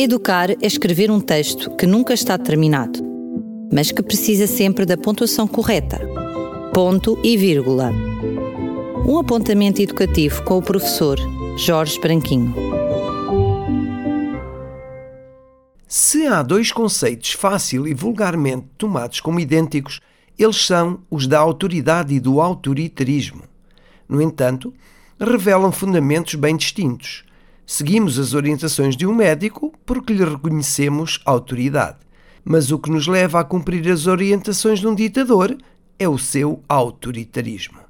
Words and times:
Educar 0.00 0.52
é 0.52 0.56
escrever 0.64 1.10
um 1.10 1.18
texto 1.18 1.74
que 1.74 1.84
nunca 1.84 2.14
está 2.14 2.38
terminado, 2.38 3.00
mas 3.72 3.90
que 3.90 4.00
precisa 4.00 4.46
sempre 4.46 4.86
da 4.86 4.96
pontuação 4.96 5.48
correta. 5.48 5.98
Ponto 6.72 7.18
e 7.24 7.36
vírgula. 7.36 7.90
Um 9.04 9.18
apontamento 9.18 9.82
educativo 9.82 10.44
com 10.44 10.56
o 10.56 10.62
professor 10.62 11.18
Jorge 11.56 11.98
Branquinho. 11.98 12.54
Se 15.88 16.28
há 16.28 16.44
dois 16.44 16.70
conceitos 16.70 17.32
fácil 17.32 17.88
e 17.88 17.92
vulgarmente 17.92 18.68
tomados 18.78 19.18
como 19.18 19.40
idênticos, 19.40 20.00
eles 20.38 20.64
são 20.64 21.00
os 21.10 21.26
da 21.26 21.40
autoridade 21.40 22.14
e 22.14 22.20
do 22.20 22.40
autoritarismo. 22.40 23.42
No 24.08 24.22
entanto, 24.22 24.72
revelam 25.18 25.72
fundamentos 25.72 26.36
bem 26.36 26.56
distintos. 26.56 27.26
Seguimos 27.70 28.18
as 28.18 28.32
orientações 28.32 28.96
de 28.96 29.06
um 29.06 29.14
médico 29.14 29.74
porque 29.84 30.14
lhe 30.14 30.24
reconhecemos 30.24 31.20
autoridade. 31.22 31.98
Mas 32.42 32.72
o 32.72 32.78
que 32.78 32.90
nos 32.90 33.06
leva 33.06 33.40
a 33.40 33.44
cumprir 33.44 33.86
as 33.92 34.06
orientações 34.06 34.80
de 34.80 34.86
um 34.86 34.94
ditador 34.94 35.54
é 35.98 36.08
o 36.08 36.16
seu 36.16 36.62
autoritarismo. 36.66 37.80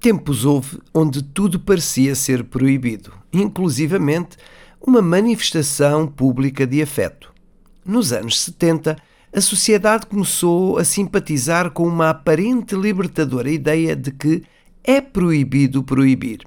Tempos 0.00 0.46
houve 0.46 0.78
onde 0.94 1.22
tudo 1.22 1.60
parecia 1.60 2.14
ser 2.14 2.44
proibido, 2.44 3.12
inclusivamente 3.30 4.38
uma 4.80 5.02
manifestação 5.02 6.06
pública 6.06 6.66
de 6.66 6.80
afeto. 6.80 7.30
Nos 7.84 8.14
anos 8.14 8.40
70, 8.40 8.96
a 9.34 9.40
sociedade 9.42 10.06
começou 10.06 10.78
a 10.78 10.84
simpatizar 10.84 11.72
com 11.72 11.86
uma 11.86 12.08
aparente 12.08 12.74
libertadora 12.74 13.50
ideia 13.50 13.94
de 13.94 14.12
que 14.12 14.44
é 14.82 14.98
proibido 15.02 15.82
proibir. 15.82 16.40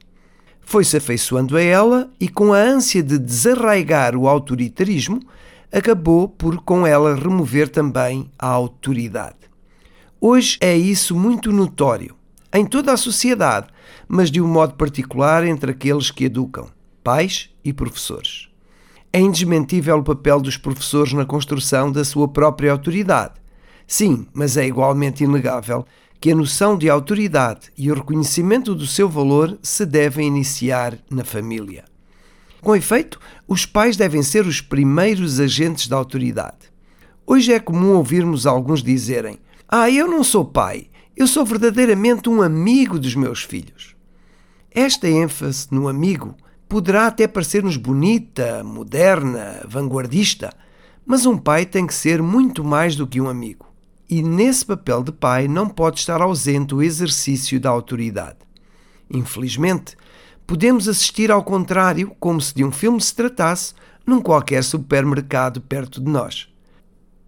Foi-se 0.70 0.98
afeiçoando 0.98 1.58
a 1.58 1.64
ela 1.64 2.12
e, 2.20 2.28
com 2.30 2.54
a 2.54 2.59
ânsia 2.59 3.02
de 3.02 3.18
desarraigar 3.18 4.16
o 4.16 4.28
autoritarismo, 4.28 5.20
acabou 5.73 6.30
por 6.30 6.58
com 6.58 6.86
ela 6.86 7.16
remover 7.16 7.67
também 7.67 8.30
a 8.38 8.45
autoridade. 8.45 9.50
Hoje 10.22 10.59
é 10.62 10.78
isso 10.78 11.16
muito 11.16 11.52
notório, 11.52 12.16
em 12.53 12.67
toda 12.67 12.94
a 12.94 12.97
sociedade, 12.97 13.66
mas 14.08 14.30
de 14.30 14.40
um 14.40 14.47
modo 14.47 14.75
particular 14.75 15.44
entre 15.44 15.72
aqueles 15.72 16.12
que 16.12 16.25
educam, 16.25 16.67
pais 17.03 17.50
e 17.66 17.73
professores. 17.73 18.47
É 19.12 19.20
indesmentível 19.20 19.97
o 19.97 20.03
papel 20.03 20.40
dos 20.40 20.56
professores 20.56 21.14
na 21.14 21.25
construção 21.25 21.92
da 21.92 22.06
sua 22.06 22.28
própria 22.28 22.72
autoridade. 22.72 23.34
Sim, 23.88 24.28
mas 24.31 24.56
é 24.56 24.67
igualmente 24.67 25.23
inegável 25.23 25.84
que 26.20 26.31
a 26.31 26.36
noção 26.36 26.78
de 26.78 26.89
autoridade 26.89 27.72
e 27.78 27.89
o 27.89 27.95
reconhecimento 27.95 28.75
do 28.75 28.86
seu 28.86 29.08
valor 29.08 29.58
se 29.62 29.86
devem 29.86 30.28
iniciar 30.28 30.98
na 31.09 31.23
família. 31.23 31.86
Com 32.62 32.75
efeito, 32.75 33.20
os 33.48 33.66
pais 33.66 33.95
devem 33.95 34.22
ser 34.22 34.45
os 34.45 34.59
primeiros 34.59 35.40
agentes 35.40 35.88
da 35.88 35.95
autoridade. 35.95 36.70
Hoje 37.25 37.53
é 37.53 37.59
comum 37.59 37.94
ouvirmos 37.94 38.45
alguns 38.45 38.84
dizerem: 38.84 39.40
Ah, 39.67 39.90
eu 39.90 40.09
não 40.09 40.22
sou 40.22 40.44
pai, 40.44 40.88
eu 41.16 41.25
sou 41.25 41.45
verdadeiramente 41.45 42.28
um 42.28 42.42
amigo 42.42 43.00
dos 43.00 43.16
meus 43.16 43.44
filhos. 43.44 43.95
Esta 44.72 45.08
ênfase 45.08 45.67
no 45.72 45.88
amigo 45.88 46.36
poderá 46.67 47.08
até 47.08 47.28
parecer-nos 47.28 47.78
bonita, 47.78 48.62
moderna, 48.62 49.64
vanguardista, 49.66 50.52
mas 51.06 51.25
um 51.25 51.38
pai 51.38 51.66
tem 51.66 51.88
que 51.88 51.94
ser 51.94 52.22
muito 52.22 52.62
mais 52.62 52.95
do 52.95 53.08
que 53.08 53.22
um 53.22 53.30
amigo 53.30 53.69
e 54.10 54.24
nesse 54.24 54.66
papel 54.66 55.04
de 55.04 55.12
pai 55.12 55.48
não 55.48 55.70
pode 55.70 56.00
estar 56.00 56.20
ausente 56.22 56.74
o 56.74 56.82
exercício 56.82 57.60
da 57.60 57.70
autoridade. 57.70 58.40
Infelizmente, 59.12 59.96
podemos 60.48 60.88
assistir 60.88 61.30
ao 61.32 61.44
contrário, 61.44 62.16
como 62.20 62.42
se 62.42 62.56
de 62.56 62.64
um 62.64 62.72
filme 62.72 63.00
se 63.00 63.14
tratasse, 63.14 63.74
num 64.06 64.20
qualquer 64.20 64.64
supermercado 64.64 65.62
perto 65.62 66.02
de 66.02 66.10
nós. 66.10 66.48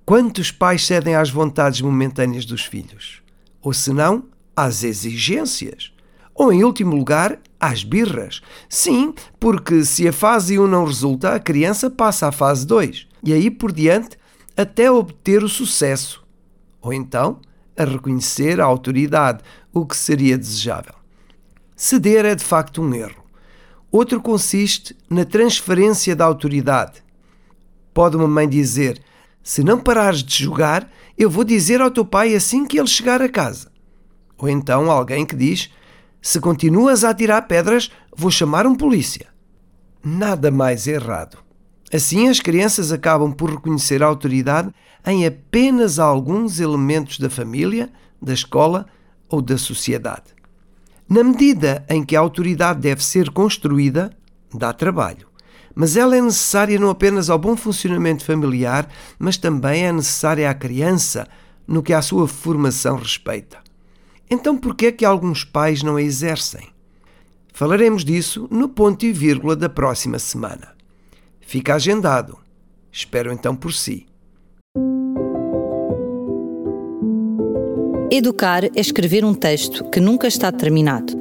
Quantos 0.03 0.49
pais 0.49 0.85
cedem 0.85 1.15
às 1.15 1.29
vontades 1.29 1.81
momentâneas 1.81 2.45
dos 2.45 2.65
filhos? 2.65 3.21
Ou 3.61 3.73
se 3.73 3.93
não, 3.93 4.25
às 4.55 4.83
exigências? 4.83 5.93
Ou, 6.33 6.51
em 6.51 6.63
último 6.63 6.95
lugar, 6.95 7.39
às 7.59 7.83
birras? 7.83 8.41
Sim, 8.67 9.13
porque 9.39 9.85
se 9.85 10.07
a 10.07 10.13
fase 10.13 10.57
1 10.57 10.65
não 10.65 10.85
resulta, 10.85 11.35
a 11.35 11.39
criança 11.39 11.89
passa 11.91 12.27
à 12.27 12.31
fase 12.31 12.65
2 12.65 13.07
e 13.23 13.31
aí 13.31 13.51
por 13.51 13.71
diante 13.71 14.17
até 14.57 14.91
obter 14.91 15.43
o 15.43 15.49
sucesso 15.49 16.20
ou 16.81 16.91
então 16.93 17.39
a 17.77 17.85
reconhecer 17.85 18.59
a 18.59 18.65
autoridade, 18.65 19.43
o 19.73 19.85
que 19.85 19.95
seria 19.95 20.37
desejável. 20.37 20.93
Ceder 21.75 22.25
é 22.25 22.35
de 22.35 22.43
facto 22.43 22.81
um 22.81 22.93
erro. 22.93 23.23
Outro 23.91 24.21
consiste 24.21 24.95
na 25.09 25.25
transferência 25.25 26.15
da 26.15 26.25
autoridade. 26.25 27.03
Pode 27.93 28.15
uma 28.15 28.27
mãe 28.27 28.47
dizer: 28.47 29.01
Se 29.43 29.63
não 29.63 29.79
parares 29.79 30.23
de 30.23 30.43
jogar, 30.43 30.89
eu 31.17 31.29
vou 31.29 31.43
dizer 31.43 31.81
ao 31.81 31.91
teu 31.91 32.05
pai 32.05 32.35
assim 32.35 32.65
que 32.65 32.79
ele 32.79 32.87
chegar 32.87 33.21
a 33.21 33.29
casa. 33.29 33.71
Ou 34.37 34.47
então 34.49 34.89
alguém 34.89 35.25
que 35.25 35.35
diz: 35.35 35.69
Se 36.21 36.39
continuas 36.39 37.03
a 37.03 37.09
atirar 37.09 37.47
pedras, 37.47 37.91
vou 38.15 38.31
chamar 38.31 38.65
um 38.65 38.75
polícia. 38.75 39.27
Nada 40.03 40.49
mais 40.49 40.87
errado. 40.87 41.37
Assim, 41.93 42.29
as 42.29 42.39
crianças 42.39 42.91
acabam 42.91 43.33
por 43.33 43.49
reconhecer 43.49 44.01
a 44.01 44.05
autoridade 44.05 44.73
em 45.05 45.25
apenas 45.25 45.99
alguns 45.99 46.59
elementos 46.59 47.19
da 47.19 47.29
família, 47.29 47.89
da 48.21 48.33
escola 48.33 48.85
ou 49.27 49.41
da 49.41 49.57
sociedade. 49.57 50.33
Na 51.09 51.23
medida 51.23 51.85
em 51.89 52.03
que 52.03 52.15
a 52.15 52.19
autoridade 52.21 52.79
deve 52.79 53.03
ser 53.03 53.29
construída, 53.31 54.11
dá 54.53 54.71
trabalho. 54.71 55.27
Mas 55.75 55.97
ela 55.97 56.15
é 56.15 56.21
necessária 56.21 56.79
não 56.79 56.89
apenas 56.89 57.29
ao 57.29 57.37
bom 57.37 57.55
funcionamento 57.57 58.23
familiar, 58.23 58.87
mas 59.19 59.37
também 59.37 59.85
é 59.85 59.91
necessária 59.91 60.49
à 60.49 60.53
criança 60.53 61.27
no 61.67 61.83
que 61.83 61.93
à 61.93 62.01
sua 62.01 62.27
formação 62.27 62.95
respeita. 62.95 63.57
Então, 64.29 64.57
por 64.57 64.75
que 64.75 64.85
é 64.85 64.91
que 64.91 65.03
alguns 65.03 65.43
pais 65.43 65.83
não 65.83 65.97
a 65.97 66.01
exercem? 66.01 66.69
Falaremos 67.53 68.05
disso 68.05 68.47
no 68.49 68.69
ponto 68.69 69.05
e 69.05 69.11
vírgula 69.11 69.55
da 69.55 69.67
próxima 69.67 70.19
semana. 70.19 70.80
Fica 71.51 71.75
agendado. 71.75 72.37
Espero 72.89 73.29
então 73.29 73.53
por 73.53 73.73
si. 73.73 74.05
Educar 78.09 78.63
é 78.63 78.79
escrever 78.79 79.25
um 79.25 79.33
texto 79.33 79.83
que 79.89 79.99
nunca 79.99 80.29
está 80.29 80.49
terminado, 80.49 81.11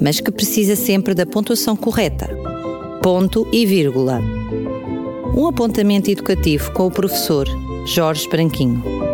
mas 0.00 0.20
que 0.20 0.30
precisa 0.30 0.76
sempre 0.76 1.14
da 1.14 1.26
pontuação 1.26 1.74
correta. 1.74 2.28
Ponto 3.02 3.44
e 3.52 3.66
vírgula. 3.66 4.20
Um 5.36 5.48
apontamento 5.48 6.12
educativo 6.12 6.70
com 6.70 6.86
o 6.86 6.90
professor 6.92 7.48
Jorge 7.88 8.28
Branquinho. 8.28 9.05